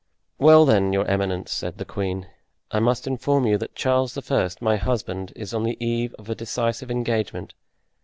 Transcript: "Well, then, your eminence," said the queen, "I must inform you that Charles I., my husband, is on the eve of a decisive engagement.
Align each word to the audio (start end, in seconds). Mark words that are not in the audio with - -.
"Well, 0.39 0.65
then, 0.65 0.93
your 0.93 1.05
eminence," 1.05 1.51
said 1.51 1.77
the 1.77 1.85
queen, 1.85 2.25
"I 2.71 2.79
must 2.79 3.05
inform 3.05 3.45
you 3.45 3.59
that 3.59 3.75
Charles 3.75 4.17
I., 4.31 4.49
my 4.59 4.75
husband, 4.77 5.31
is 5.35 5.53
on 5.53 5.61
the 5.63 5.77
eve 5.79 6.15
of 6.15 6.27
a 6.27 6.33
decisive 6.33 6.89
engagement. 6.89 7.53